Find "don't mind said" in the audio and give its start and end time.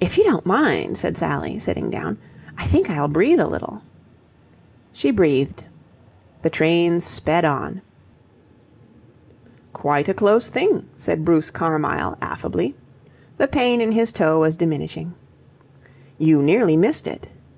0.24-1.18